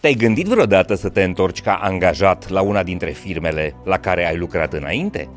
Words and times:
Te-ai 0.00 0.14
gândit 0.14 0.46
vreodată 0.46 0.94
să 0.94 1.08
te 1.08 1.22
întorci 1.22 1.60
ca 1.60 1.74
angajat 1.82 2.48
la 2.48 2.60
una 2.60 2.82
dintre 2.82 3.10
firmele 3.10 3.74
la 3.84 3.98
care 3.98 4.28
ai 4.28 4.36
lucrat 4.36 4.72
înainte? 4.72 5.28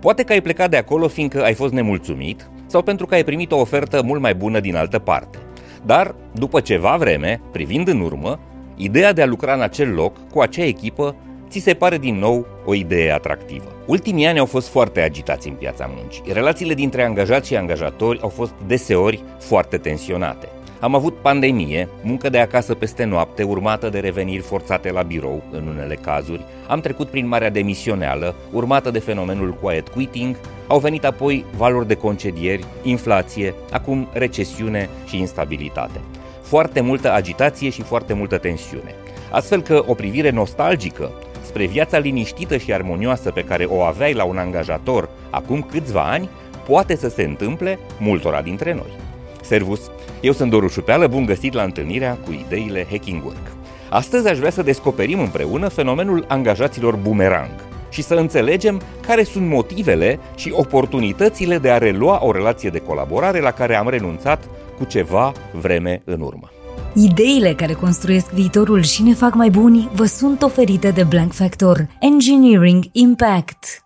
Poate 0.00 0.22
că 0.22 0.32
ai 0.32 0.40
plecat 0.40 0.70
de 0.70 0.76
acolo 0.76 1.08
fiindcă 1.08 1.42
ai 1.42 1.54
fost 1.54 1.72
nemulțumit 1.72 2.50
sau 2.66 2.82
pentru 2.82 3.06
că 3.06 3.14
ai 3.14 3.24
primit 3.24 3.52
o 3.52 3.56
ofertă 3.60 4.02
mult 4.02 4.20
mai 4.20 4.34
bună 4.34 4.60
din 4.60 4.76
altă 4.76 4.98
parte. 4.98 5.38
Dar, 5.86 6.14
după 6.32 6.60
ceva 6.60 6.96
vreme, 6.96 7.40
privind 7.52 7.88
în 7.88 8.00
urmă, 8.00 8.40
ideea 8.76 9.12
de 9.12 9.22
a 9.22 9.26
lucra 9.26 9.54
în 9.54 9.60
acel 9.60 9.94
loc, 9.94 10.28
cu 10.30 10.40
acea 10.40 10.64
echipă, 10.64 11.16
ți 11.48 11.58
se 11.58 11.74
pare 11.74 11.98
din 11.98 12.18
nou 12.18 12.46
o 12.64 12.74
idee 12.74 13.12
atractivă. 13.12 13.72
Ultimii 13.86 14.26
ani 14.26 14.38
au 14.38 14.46
fost 14.46 14.68
foarte 14.68 15.00
agitați 15.00 15.48
în 15.48 15.54
piața 15.54 15.90
muncii. 15.96 16.22
Relațiile 16.32 16.74
dintre 16.74 17.02
angajați 17.02 17.48
și 17.48 17.56
angajatori 17.56 18.20
au 18.20 18.28
fost 18.28 18.52
deseori 18.66 19.22
foarte 19.38 19.76
tensionate. 19.76 20.48
Am 20.84 20.94
avut 20.94 21.16
pandemie, 21.16 21.88
muncă 22.02 22.28
de 22.28 22.38
acasă 22.38 22.74
peste 22.74 23.04
noapte, 23.04 23.42
urmată 23.42 23.88
de 23.88 23.98
reveniri 23.98 24.42
forțate 24.42 24.90
la 24.90 25.02
birou 25.02 25.42
în 25.50 25.66
unele 25.66 25.94
cazuri. 25.94 26.44
Am 26.68 26.80
trecut 26.80 27.08
prin 27.08 27.26
marea 27.26 27.50
demisioneală, 27.50 28.34
urmată 28.52 28.90
de 28.90 28.98
fenomenul 28.98 29.54
quiet 29.54 29.88
quitting. 29.88 30.36
Au 30.66 30.78
venit 30.78 31.04
apoi 31.04 31.44
valori 31.56 31.86
de 31.86 31.94
concedieri, 31.94 32.64
inflație, 32.82 33.54
acum 33.70 34.08
recesiune 34.12 34.88
și 35.06 35.18
instabilitate. 35.18 36.00
Foarte 36.42 36.80
multă 36.80 37.12
agitație 37.12 37.70
și 37.70 37.82
foarte 37.82 38.12
multă 38.12 38.38
tensiune. 38.38 38.94
Astfel 39.30 39.62
că 39.62 39.84
o 39.86 39.94
privire 39.94 40.30
nostalgică 40.30 41.10
spre 41.42 41.66
viața 41.66 41.98
liniștită 41.98 42.56
și 42.56 42.72
armonioasă 42.72 43.30
pe 43.30 43.44
care 43.44 43.64
o 43.64 43.80
aveai 43.82 44.12
la 44.12 44.24
un 44.24 44.36
angajator 44.36 45.08
acum 45.30 45.62
câțiva 45.62 46.02
ani 46.02 46.28
poate 46.68 46.96
să 46.96 47.08
se 47.08 47.22
întâmple 47.22 47.78
multora 47.98 48.42
dintre 48.42 48.74
noi. 48.74 49.13
Servus! 49.44 49.80
Eu 50.20 50.32
sunt 50.32 50.50
Doru 50.50 50.68
Șupeală, 50.68 51.06
bun 51.06 51.24
găsit 51.24 51.52
la 51.52 51.62
întâlnirea 51.62 52.18
cu 52.24 52.32
ideile 52.32 52.86
Hacking 52.90 53.24
Work. 53.24 53.52
Astăzi 53.90 54.28
aș 54.28 54.38
vrea 54.38 54.50
să 54.50 54.62
descoperim 54.62 55.20
împreună 55.20 55.68
fenomenul 55.68 56.24
angajaților 56.28 56.96
boomerang 56.96 57.50
și 57.90 58.02
să 58.02 58.14
înțelegem 58.14 58.80
care 59.06 59.22
sunt 59.22 59.48
motivele 59.48 60.18
și 60.36 60.52
oportunitățile 60.52 61.58
de 61.58 61.70
a 61.70 61.78
relua 61.78 62.18
o 62.22 62.32
relație 62.32 62.70
de 62.70 62.78
colaborare 62.78 63.40
la 63.40 63.50
care 63.50 63.76
am 63.76 63.88
renunțat 63.88 64.48
cu 64.78 64.84
ceva 64.84 65.32
vreme 65.52 66.02
în 66.04 66.20
urmă. 66.20 66.50
Ideile 66.94 67.54
care 67.54 67.72
construiesc 67.72 68.30
viitorul 68.30 68.82
și 68.82 69.02
ne 69.02 69.14
fac 69.14 69.34
mai 69.34 69.50
buni 69.50 69.90
vă 69.92 70.04
sunt 70.04 70.42
oferite 70.42 70.90
de 70.90 71.02
Blank 71.02 71.32
Factor 71.32 71.86
Engineering 72.00 72.84
Impact. 72.92 73.83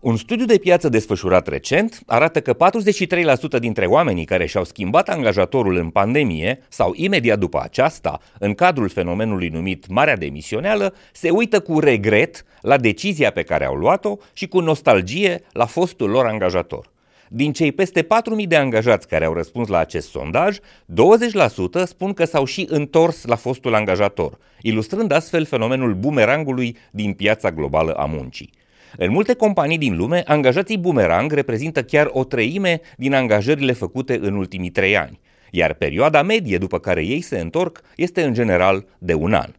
Un 0.00 0.16
studiu 0.16 0.44
de 0.44 0.58
piață 0.58 0.88
desfășurat 0.88 1.46
recent 1.46 2.02
arată 2.06 2.40
că 2.40 2.56
43% 3.56 3.58
dintre 3.58 3.86
oamenii 3.86 4.24
care 4.24 4.46
și-au 4.46 4.64
schimbat 4.64 5.08
angajatorul 5.08 5.76
în 5.76 5.90
pandemie 5.90 6.62
sau 6.68 6.92
imediat 6.94 7.38
după 7.38 7.60
aceasta, 7.62 8.20
în 8.38 8.54
cadrul 8.54 8.88
fenomenului 8.88 9.48
numit 9.48 9.88
Marea 9.88 10.16
Demisioneală, 10.16 10.94
se 11.12 11.30
uită 11.30 11.60
cu 11.60 11.80
regret 11.80 12.44
la 12.60 12.76
decizia 12.76 13.30
pe 13.30 13.42
care 13.42 13.64
au 13.64 13.74
luat-o 13.74 14.16
și 14.32 14.46
cu 14.46 14.60
nostalgie 14.60 15.42
la 15.52 15.66
fostul 15.66 16.10
lor 16.10 16.26
angajator. 16.26 16.90
Din 17.28 17.52
cei 17.52 17.72
peste 17.72 18.02
4.000 18.02 18.08
de 18.46 18.56
angajați 18.56 19.08
care 19.08 19.24
au 19.24 19.32
răspuns 19.32 19.68
la 19.68 19.78
acest 19.78 20.08
sondaj, 20.08 20.56
20% 20.58 20.62
spun 21.84 22.12
că 22.12 22.24
s-au 22.24 22.44
și 22.44 22.66
întors 22.68 23.24
la 23.24 23.36
fostul 23.36 23.74
angajator, 23.74 24.38
ilustrând 24.60 25.12
astfel 25.12 25.44
fenomenul 25.44 25.94
bumerangului 25.94 26.76
din 26.90 27.12
piața 27.12 27.50
globală 27.50 27.92
a 27.92 28.04
muncii. 28.04 28.58
În 28.96 29.10
multe 29.10 29.34
companii 29.34 29.78
din 29.78 29.96
lume, 29.96 30.22
angajații 30.26 30.78
bumerang 30.78 31.32
reprezintă 31.32 31.82
chiar 31.82 32.08
o 32.10 32.24
treime 32.24 32.80
din 32.96 33.14
angajările 33.14 33.72
făcute 33.72 34.18
în 34.22 34.34
ultimii 34.34 34.70
trei 34.70 34.96
ani, 34.96 35.20
iar 35.50 35.74
perioada 35.74 36.22
medie 36.22 36.58
după 36.58 36.78
care 36.78 37.04
ei 37.04 37.20
se 37.20 37.38
întorc 37.38 37.80
este 37.96 38.22
în 38.22 38.32
general 38.32 38.86
de 38.98 39.14
un 39.14 39.34
an. 39.34 39.50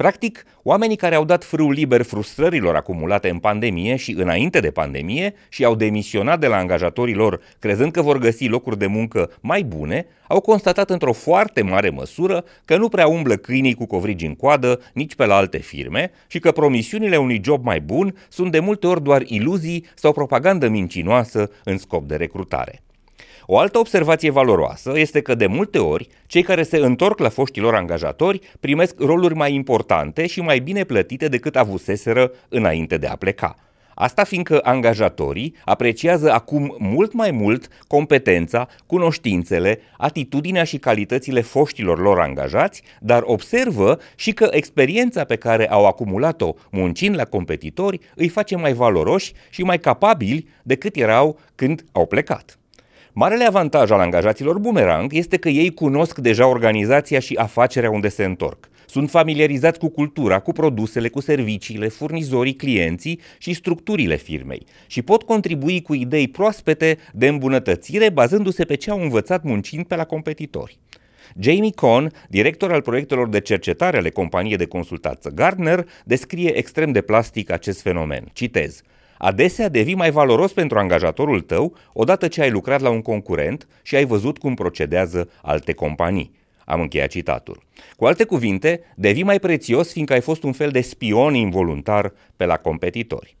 Practic, 0.00 0.44
oamenii 0.62 0.96
care 0.96 1.14
au 1.14 1.24
dat 1.24 1.44
frâu 1.44 1.70
liber 1.70 2.02
frustrărilor 2.02 2.76
acumulate 2.76 3.28
în 3.28 3.38
pandemie 3.38 3.96
și 3.96 4.12
înainte 4.12 4.60
de 4.60 4.70
pandemie 4.70 5.34
și 5.48 5.64
au 5.64 5.74
demisionat 5.74 6.40
de 6.40 6.46
la 6.46 6.56
angajatorii 6.56 7.14
lor 7.14 7.40
crezând 7.58 7.92
că 7.92 8.02
vor 8.02 8.18
găsi 8.18 8.46
locuri 8.46 8.78
de 8.78 8.86
muncă 8.86 9.30
mai 9.40 9.62
bune, 9.62 10.06
au 10.28 10.40
constatat 10.40 10.90
într-o 10.90 11.12
foarte 11.12 11.62
mare 11.62 11.90
măsură 11.90 12.44
că 12.64 12.76
nu 12.76 12.88
prea 12.88 13.06
umblă 13.06 13.36
câinii 13.36 13.74
cu 13.74 13.86
covrigi 13.86 14.26
în 14.26 14.34
coadă 14.34 14.80
nici 14.92 15.14
pe 15.14 15.26
la 15.26 15.34
alte 15.36 15.58
firme 15.58 16.10
și 16.26 16.38
că 16.38 16.52
promisiunile 16.52 17.16
unui 17.16 17.40
job 17.44 17.64
mai 17.64 17.80
bun 17.80 18.16
sunt 18.28 18.52
de 18.52 18.58
multe 18.58 18.86
ori 18.86 19.02
doar 19.02 19.22
iluzii 19.26 19.86
sau 19.94 20.12
propagandă 20.12 20.68
mincinoasă 20.68 21.50
în 21.64 21.78
scop 21.78 22.06
de 22.06 22.16
recrutare. 22.16 22.82
O 23.52 23.58
altă 23.58 23.78
observație 23.78 24.30
valoroasă 24.30 24.92
este 24.94 25.20
că 25.20 25.34
de 25.34 25.46
multe 25.46 25.78
ori 25.78 26.08
cei 26.26 26.42
care 26.42 26.62
se 26.62 26.76
întorc 26.76 27.18
la 27.18 27.28
foștilor 27.28 27.74
angajatori 27.74 28.40
primesc 28.60 29.00
roluri 29.00 29.34
mai 29.34 29.54
importante 29.54 30.26
și 30.26 30.40
mai 30.40 30.58
bine 30.58 30.84
plătite 30.84 31.28
decât 31.28 31.56
avuseseră 31.56 32.32
înainte 32.48 32.96
de 32.96 33.06
a 33.06 33.16
pleca. 33.16 33.56
Asta 33.94 34.24
fiindcă 34.24 34.60
angajatorii 34.62 35.54
apreciază 35.64 36.32
acum 36.32 36.76
mult 36.78 37.12
mai 37.12 37.30
mult 37.30 37.68
competența, 37.86 38.68
cunoștințele, 38.86 39.80
atitudinea 39.96 40.64
și 40.64 40.78
calitățile 40.78 41.40
foștilor 41.40 41.98
lor 41.98 42.20
angajați, 42.20 42.82
dar 43.00 43.22
observă 43.24 43.98
și 44.14 44.32
că 44.32 44.48
experiența 44.50 45.24
pe 45.24 45.36
care 45.36 45.70
au 45.70 45.86
acumulat-o 45.86 46.54
muncind 46.70 47.16
la 47.16 47.24
competitori 47.24 48.00
îi 48.14 48.28
face 48.28 48.56
mai 48.56 48.72
valoroși 48.72 49.32
și 49.48 49.62
mai 49.62 49.78
capabili 49.78 50.48
decât 50.62 50.96
erau 50.96 51.38
când 51.54 51.84
au 51.92 52.06
plecat. 52.06 52.59
Marele 53.12 53.44
avantaj 53.44 53.90
al 53.90 54.00
angajaților 54.00 54.58
Boomerang 54.58 55.12
este 55.14 55.36
că 55.36 55.48
ei 55.48 55.74
cunosc 55.74 56.18
deja 56.18 56.46
organizația 56.46 57.18
și 57.18 57.34
afacerea 57.34 57.90
unde 57.90 58.08
se 58.08 58.24
întorc. 58.24 58.68
Sunt 58.86 59.10
familiarizați 59.10 59.78
cu 59.78 59.88
cultura, 59.88 60.38
cu 60.38 60.52
produsele, 60.52 61.08
cu 61.08 61.20
serviciile, 61.20 61.88
furnizorii, 61.88 62.54
clienții 62.54 63.20
și 63.38 63.52
structurile 63.52 64.16
firmei 64.16 64.66
și 64.86 65.02
pot 65.02 65.22
contribui 65.22 65.82
cu 65.82 65.94
idei 65.94 66.28
proaspete 66.28 66.98
de 67.12 67.28
îmbunătățire 67.28 68.10
bazându-se 68.10 68.64
pe 68.64 68.74
ce 68.74 68.90
au 68.90 69.00
învățat 69.02 69.44
muncind 69.44 69.84
pe 69.84 69.96
la 69.96 70.04
competitori. 70.04 70.78
Jamie 71.38 71.72
Cohn, 71.74 72.12
director 72.28 72.72
al 72.72 72.82
proiectelor 72.82 73.28
de 73.28 73.40
cercetare 73.40 73.96
ale 73.96 74.10
companiei 74.10 74.56
de 74.56 74.66
consultanță 74.66 75.30
Gardner, 75.34 75.86
descrie 76.04 76.56
extrem 76.56 76.92
de 76.92 77.00
plastic 77.00 77.50
acest 77.50 77.80
fenomen. 77.80 78.24
Citez. 78.32 78.82
Adesea 79.22 79.68
devii 79.68 79.94
mai 79.94 80.10
valoros 80.10 80.52
pentru 80.52 80.78
angajatorul 80.78 81.40
tău 81.40 81.76
odată 81.92 82.28
ce 82.28 82.40
ai 82.40 82.50
lucrat 82.50 82.80
la 82.80 82.90
un 82.90 83.02
concurent 83.02 83.66
și 83.82 83.96
ai 83.96 84.04
văzut 84.04 84.38
cum 84.38 84.54
procedează 84.54 85.30
alte 85.42 85.72
companii. 85.72 86.32
Am 86.64 86.80
încheiat 86.80 87.08
citatul. 87.08 87.62
Cu 87.96 88.04
alte 88.04 88.24
cuvinte, 88.24 88.80
devii 88.96 89.22
mai 89.22 89.40
prețios 89.40 89.92
fiindcă 89.92 90.12
ai 90.12 90.20
fost 90.20 90.42
un 90.42 90.52
fel 90.52 90.70
de 90.70 90.80
spion 90.80 91.34
involuntar 91.34 92.12
pe 92.36 92.44
la 92.44 92.56
competitori. 92.56 93.36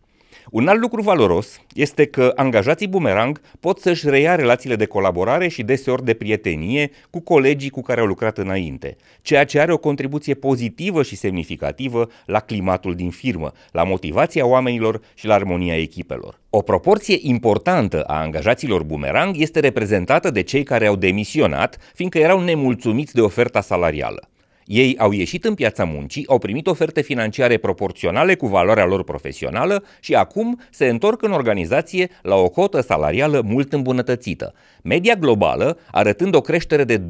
Un 0.50 0.68
alt 0.68 0.80
lucru 0.80 1.02
valoros 1.02 1.60
este 1.74 2.06
că 2.06 2.32
angajații 2.34 2.88
Boomerang 2.88 3.40
pot 3.60 3.78
să-și 3.78 4.08
reia 4.08 4.34
relațiile 4.34 4.76
de 4.76 4.84
colaborare 4.84 5.48
și 5.48 5.62
deseori 5.62 6.04
de 6.04 6.14
prietenie 6.14 6.90
cu 7.10 7.20
colegii 7.20 7.70
cu 7.70 7.82
care 7.82 8.00
au 8.00 8.06
lucrat 8.06 8.38
înainte, 8.38 8.96
ceea 9.22 9.44
ce 9.44 9.60
are 9.60 9.72
o 9.72 9.78
contribuție 9.78 10.34
pozitivă 10.34 11.02
și 11.02 11.16
semnificativă 11.16 12.08
la 12.26 12.40
climatul 12.40 12.94
din 12.94 13.10
firmă, 13.10 13.52
la 13.72 13.84
motivația 13.84 14.46
oamenilor 14.46 15.00
și 15.14 15.26
la 15.26 15.34
armonia 15.34 15.76
echipelor. 15.76 16.40
O 16.50 16.62
proporție 16.62 17.18
importantă 17.20 18.02
a 18.02 18.20
angajaților 18.20 18.82
Boomerang 18.82 19.36
este 19.38 19.60
reprezentată 19.60 20.30
de 20.30 20.42
cei 20.42 20.62
care 20.62 20.86
au 20.86 20.96
demisionat, 20.96 21.78
fiindcă 21.94 22.18
erau 22.18 22.40
nemulțumiți 22.40 23.14
de 23.14 23.20
oferta 23.20 23.60
salarială. 23.60 24.28
Ei 24.72 24.98
au 24.98 25.12
ieșit 25.12 25.44
în 25.44 25.54
piața 25.54 25.84
muncii, 25.84 26.26
au 26.26 26.38
primit 26.38 26.66
oferte 26.66 27.00
financiare 27.00 27.56
proporționale 27.56 28.34
cu 28.34 28.46
valoarea 28.46 28.84
lor 28.84 29.04
profesională 29.04 29.84
și 30.00 30.14
acum 30.14 30.60
se 30.70 30.86
întorc 30.86 31.22
în 31.22 31.32
organizație 31.32 32.10
la 32.22 32.34
o 32.34 32.48
cotă 32.48 32.80
salarială 32.80 33.42
mult 33.44 33.72
îmbunătățită. 33.72 34.54
Media 34.82 35.14
globală 35.14 35.78
arătând 35.90 36.34
o 36.34 36.40
creștere 36.40 36.84
de 36.84 36.98
25% 36.98 37.02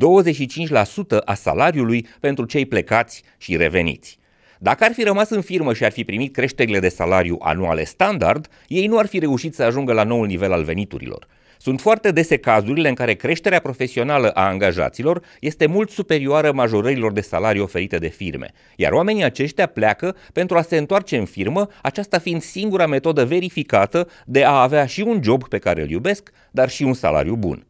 a 1.24 1.34
salariului 1.34 2.06
pentru 2.20 2.44
cei 2.44 2.66
plecați 2.66 3.22
și 3.38 3.56
reveniți. 3.56 4.18
Dacă 4.58 4.84
ar 4.84 4.92
fi 4.92 5.02
rămas 5.02 5.30
în 5.30 5.40
firmă 5.40 5.72
și 5.72 5.84
ar 5.84 5.92
fi 5.92 6.04
primit 6.04 6.32
creșterile 6.32 6.78
de 6.78 6.88
salariu 6.88 7.38
anuale 7.40 7.84
standard, 7.84 8.48
ei 8.68 8.86
nu 8.86 8.98
ar 8.98 9.06
fi 9.06 9.18
reușit 9.18 9.54
să 9.54 9.62
ajungă 9.62 9.92
la 9.92 10.04
noul 10.04 10.26
nivel 10.26 10.52
al 10.52 10.62
veniturilor. 10.62 11.26
Sunt 11.62 11.80
foarte 11.80 12.10
dese 12.10 12.36
cazurile 12.36 12.88
în 12.88 12.94
care 12.94 13.14
creșterea 13.14 13.60
profesională 13.60 14.30
a 14.30 14.46
angajaților 14.46 15.22
este 15.40 15.66
mult 15.66 15.90
superioară 15.90 16.52
majorărilor 16.52 17.12
de 17.12 17.20
salarii 17.20 17.60
oferite 17.60 17.98
de 17.98 18.08
firme, 18.08 18.52
iar 18.76 18.92
oamenii 18.92 19.24
aceștia 19.24 19.66
pleacă 19.66 20.16
pentru 20.32 20.56
a 20.56 20.62
se 20.62 20.76
întoarce 20.76 21.16
în 21.16 21.24
firmă, 21.24 21.68
aceasta 21.82 22.18
fiind 22.18 22.42
singura 22.42 22.86
metodă 22.86 23.24
verificată 23.24 24.08
de 24.26 24.44
a 24.44 24.62
avea 24.62 24.86
și 24.86 25.00
un 25.00 25.20
job 25.22 25.48
pe 25.48 25.58
care 25.58 25.82
îl 25.82 25.90
iubesc, 25.90 26.30
dar 26.50 26.68
și 26.68 26.82
un 26.82 26.94
salariu 26.94 27.34
bun. 27.34 27.66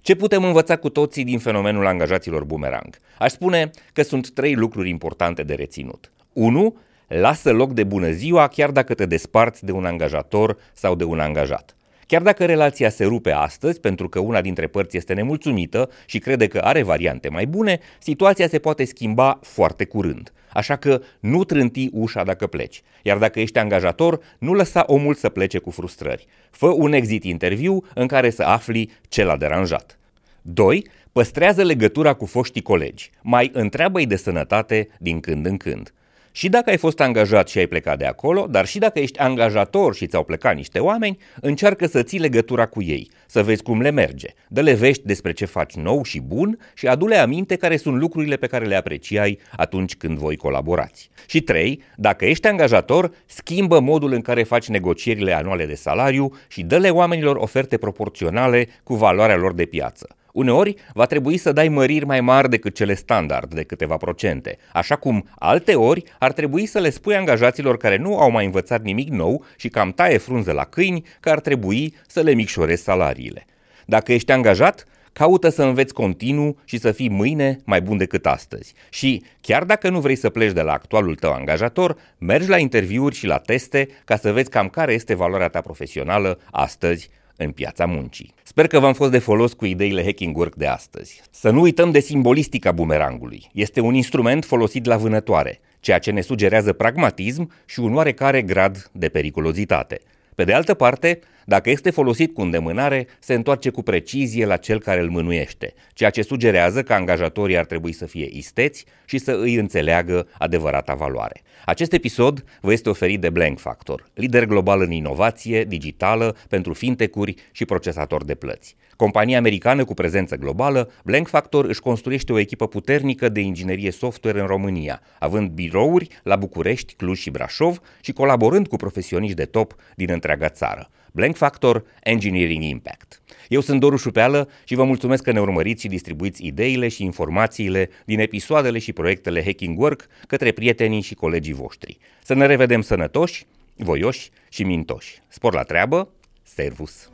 Ce 0.00 0.14
putem 0.14 0.44
învăța 0.44 0.76
cu 0.76 0.88
toții 0.88 1.24
din 1.24 1.38
fenomenul 1.38 1.86
angajaților 1.86 2.44
boomerang? 2.44 2.96
Aș 3.18 3.32
spune 3.32 3.70
că 3.92 4.02
sunt 4.02 4.30
trei 4.30 4.54
lucruri 4.54 4.88
importante 4.88 5.42
de 5.42 5.54
reținut. 5.54 6.12
1. 6.32 6.76
Lasă 7.06 7.52
loc 7.52 7.72
de 7.72 7.84
bună 7.84 8.10
ziua 8.10 8.48
chiar 8.48 8.70
dacă 8.70 8.94
te 8.94 9.06
desparți 9.06 9.64
de 9.64 9.72
un 9.72 9.84
angajator 9.84 10.56
sau 10.72 10.94
de 10.94 11.04
un 11.04 11.20
angajat. 11.20 11.72
Chiar 12.08 12.22
dacă 12.22 12.44
relația 12.44 12.88
se 12.88 13.04
rupe 13.04 13.30
astăzi 13.30 13.80
pentru 13.80 14.08
că 14.08 14.18
una 14.18 14.40
dintre 14.40 14.66
părți 14.66 14.96
este 14.96 15.14
nemulțumită 15.14 15.90
și 16.06 16.18
crede 16.18 16.46
că 16.46 16.58
are 16.58 16.82
variante 16.82 17.28
mai 17.28 17.46
bune, 17.46 17.78
situația 17.98 18.48
se 18.48 18.58
poate 18.58 18.84
schimba 18.84 19.38
foarte 19.42 19.84
curând. 19.84 20.32
Așa 20.52 20.76
că 20.76 21.00
nu 21.20 21.44
trânti 21.44 21.88
ușa 21.92 22.24
dacă 22.24 22.46
pleci. 22.46 22.82
Iar 23.02 23.18
dacă 23.18 23.40
ești 23.40 23.58
angajator, 23.58 24.20
nu 24.38 24.52
lăsa 24.52 24.84
omul 24.86 25.14
să 25.14 25.28
plece 25.28 25.58
cu 25.58 25.70
frustrări. 25.70 26.26
Fă 26.50 26.66
un 26.66 26.92
exit 26.92 27.24
interviu 27.24 27.84
în 27.94 28.06
care 28.06 28.30
să 28.30 28.42
afli 28.42 28.90
ce 29.08 29.24
l-a 29.24 29.36
deranjat. 29.36 29.98
2. 30.42 30.86
Păstrează 31.12 31.62
legătura 31.62 32.12
cu 32.12 32.26
foștii 32.26 32.62
colegi. 32.62 33.10
Mai 33.22 33.50
întreabă-i 33.52 34.06
de 34.06 34.16
sănătate 34.16 34.88
din 34.98 35.20
când 35.20 35.46
în 35.46 35.56
când. 35.56 35.92
Și 36.32 36.48
dacă 36.48 36.70
ai 36.70 36.76
fost 36.76 37.00
angajat 37.00 37.48
și 37.48 37.58
ai 37.58 37.66
plecat 37.66 37.98
de 37.98 38.04
acolo, 38.04 38.46
dar 38.50 38.66
și 38.66 38.78
dacă 38.78 38.98
ești 38.98 39.18
angajator 39.18 39.94
și 39.94 40.06
ți-au 40.06 40.24
plecat 40.24 40.54
niște 40.54 40.78
oameni, 40.78 41.18
încearcă 41.40 41.86
să 41.86 42.02
ții 42.02 42.18
legătura 42.18 42.66
cu 42.66 42.82
ei, 42.82 43.10
să 43.26 43.42
vezi 43.42 43.62
cum 43.62 43.80
le 43.80 43.90
merge. 43.90 44.28
Dă-le 44.48 44.74
vești 44.74 45.06
despre 45.06 45.32
ce 45.32 45.44
faci 45.44 45.74
nou 45.74 46.02
și 46.02 46.20
bun 46.20 46.58
și 46.74 46.86
adu-le 46.86 47.16
aminte 47.16 47.56
care 47.56 47.76
sunt 47.76 47.96
lucrurile 47.96 48.36
pe 48.36 48.46
care 48.46 48.64
le 48.64 48.74
apreciai 48.74 49.38
atunci 49.56 49.96
când 49.96 50.18
voi 50.18 50.36
colaborați. 50.36 51.10
Și 51.26 51.40
3. 51.40 51.82
Dacă 51.96 52.24
ești 52.24 52.46
angajator, 52.46 53.10
schimbă 53.26 53.80
modul 53.80 54.12
în 54.12 54.20
care 54.20 54.42
faci 54.42 54.68
negocierile 54.68 55.32
anuale 55.32 55.66
de 55.66 55.74
salariu 55.74 56.32
și 56.48 56.62
dă-le 56.62 56.90
oamenilor 56.90 57.36
oferte 57.36 57.76
proporționale 57.76 58.68
cu 58.82 58.94
valoarea 58.94 59.36
lor 59.36 59.54
de 59.54 59.64
piață. 59.64 60.17
Uneori 60.38 60.74
va 60.92 61.06
trebui 61.06 61.36
să 61.36 61.52
dai 61.52 61.68
măriri 61.68 62.04
mai 62.04 62.20
mari 62.20 62.50
decât 62.50 62.74
cele 62.74 62.94
standard 62.94 63.54
de 63.54 63.62
câteva 63.62 63.96
procente, 63.96 64.58
așa 64.72 64.96
cum 64.96 65.28
alte 65.38 65.74
ori 65.74 66.02
ar 66.18 66.32
trebui 66.32 66.66
să 66.66 66.78
le 66.78 66.90
spui 66.90 67.16
angajaților 67.16 67.76
care 67.76 67.96
nu 67.96 68.18
au 68.18 68.30
mai 68.30 68.44
învățat 68.44 68.82
nimic 68.82 69.08
nou 69.08 69.44
și 69.56 69.68
cam 69.68 69.92
taie 69.92 70.18
frunză 70.18 70.52
la 70.52 70.64
câini 70.64 71.04
că 71.20 71.30
ar 71.30 71.40
trebui 71.40 71.94
să 72.06 72.20
le 72.20 72.32
micșorezi 72.32 72.82
salariile. 72.82 73.46
Dacă 73.86 74.12
ești 74.12 74.32
angajat, 74.32 74.84
caută 75.12 75.48
să 75.48 75.62
înveți 75.62 75.94
continuu 75.94 76.58
și 76.64 76.78
să 76.78 76.92
fii 76.92 77.08
mâine 77.08 77.58
mai 77.64 77.80
bun 77.80 77.96
decât 77.96 78.26
astăzi. 78.26 78.74
Și 78.90 79.22
chiar 79.40 79.64
dacă 79.64 79.88
nu 79.88 80.00
vrei 80.00 80.16
să 80.16 80.30
pleci 80.30 80.52
de 80.52 80.62
la 80.62 80.72
actualul 80.72 81.14
tău 81.14 81.32
angajator, 81.32 81.96
mergi 82.18 82.48
la 82.48 82.58
interviuri 82.58 83.14
și 83.14 83.26
la 83.26 83.38
teste 83.38 83.88
ca 84.04 84.16
să 84.16 84.32
vezi 84.32 84.50
cam 84.50 84.68
care 84.68 84.92
este 84.92 85.14
valoarea 85.14 85.48
ta 85.48 85.60
profesională 85.60 86.38
astăzi 86.50 87.10
în 87.38 87.50
piața 87.50 87.86
muncii. 87.86 88.34
Sper 88.42 88.66
că 88.66 88.78
v-am 88.78 88.92
fost 88.92 89.10
de 89.10 89.18
folos 89.18 89.52
cu 89.52 89.64
ideile 89.64 90.04
Hacking 90.04 90.36
Work 90.36 90.54
de 90.54 90.66
astăzi. 90.66 91.22
Să 91.30 91.50
nu 91.50 91.60
uităm 91.60 91.90
de 91.90 92.00
simbolistica 92.00 92.72
bumerangului. 92.72 93.48
Este 93.52 93.80
un 93.80 93.94
instrument 93.94 94.44
folosit 94.44 94.84
la 94.84 94.96
vânătoare, 94.96 95.60
ceea 95.80 95.98
ce 95.98 96.10
ne 96.10 96.20
sugerează 96.20 96.72
pragmatism 96.72 97.52
și 97.66 97.80
un 97.80 97.94
oarecare 97.94 98.42
grad 98.42 98.90
de 98.92 99.08
periculozitate. 99.08 100.00
Pe 100.34 100.44
de 100.44 100.52
altă 100.52 100.74
parte, 100.74 101.18
dacă 101.48 101.70
este 101.70 101.90
folosit 101.90 102.34
cu 102.34 102.40
îndemânare, 102.40 103.06
se 103.18 103.34
întoarce 103.34 103.70
cu 103.70 103.82
precizie 103.82 104.46
la 104.46 104.56
cel 104.56 104.80
care 104.80 105.00
îl 105.00 105.08
mânuiește, 105.08 105.74
ceea 105.92 106.10
ce 106.10 106.22
sugerează 106.22 106.82
că 106.82 106.92
angajatorii 106.92 107.58
ar 107.58 107.64
trebui 107.64 107.92
să 107.92 108.06
fie 108.06 108.28
isteți 108.32 108.84
și 109.04 109.18
să 109.18 109.38
îi 109.40 109.54
înțeleagă 109.54 110.28
adevărata 110.38 110.94
valoare. 110.94 111.42
Acest 111.64 111.92
episod 111.92 112.44
vă 112.60 112.72
este 112.72 112.88
oferit 112.88 113.20
de 113.20 113.30
Blank 113.30 113.58
Factor, 113.58 114.04
lider 114.14 114.44
global 114.44 114.80
în 114.80 114.90
inovație 114.90 115.64
digitală 115.64 116.36
pentru 116.48 116.72
fintecuri 116.72 117.34
și 117.52 117.64
procesatori 117.64 118.26
de 118.26 118.34
plăți. 118.34 118.76
Compania 118.96 119.38
americană 119.38 119.84
cu 119.84 119.94
prezență 119.94 120.36
globală, 120.36 120.90
Blank 121.04 121.28
Factor 121.28 121.64
își 121.64 121.80
construiește 121.80 122.32
o 122.32 122.38
echipă 122.38 122.66
puternică 122.66 123.28
de 123.28 123.40
inginerie 123.40 123.90
software 123.90 124.40
în 124.40 124.46
România, 124.46 125.00
având 125.18 125.50
birouri 125.50 126.08
la 126.22 126.36
București, 126.36 126.94
Cluj 126.94 127.18
și 127.18 127.30
Brașov 127.30 127.80
și 128.00 128.12
colaborând 128.12 128.68
cu 128.68 128.76
profesioniști 128.76 129.36
de 129.36 129.44
top 129.44 129.74
din 129.94 130.10
întreaga 130.10 130.48
țară. 130.48 130.90
Blank 131.18 131.36
Factor 131.36 131.84
Engineering 132.02 132.62
Impact. 132.62 133.22
Eu 133.48 133.60
sunt 133.60 133.80
Doru 133.80 133.96
Șupeală 133.96 134.48
și 134.64 134.74
vă 134.74 134.84
mulțumesc 134.84 135.22
că 135.22 135.32
ne 135.32 135.40
urmăriți 135.40 135.82
și 135.82 135.88
distribuiți 135.88 136.46
ideile 136.46 136.88
și 136.88 137.04
informațiile 137.04 137.90
din 138.04 138.18
episoadele 138.18 138.78
și 138.78 138.92
proiectele 138.92 139.44
Hacking 139.44 139.78
Work 139.78 140.06
către 140.26 140.52
prietenii 140.52 141.00
și 141.00 141.14
colegii 141.14 141.52
voștri. 141.52 141.98
Să 142.22 142.34
ne 142.34 142.46
revedem 142.46 142.80
sănătoși, 142.80 143.46
voioși 143.76 144.30
și 144.48 144.62
mintoși. 144.62 145.18
Spor 145.28 145.54
la 145.54 145.62
treabă, 145.62 146.08
servus! 146.42 147.10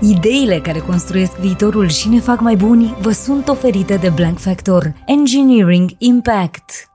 Ideile 0.00 0.60
care 0.60 0.78
construiesc 0.78 1.36
viitorul 1.36 1.88
și 1.88 2.08
ne 2.08 2.20
fac 2.20 2.40
mai 2.40 2.56
buni 2.56 2.96
vă 3.00 3.10
sunt 3.10 3.48
oferite 3.48 3.96
de 3.96 4.08
Blank 4.08 4.38
Factor 4.38 4.92
Engineering 5.06 5.90
Impact. 5.98 6.90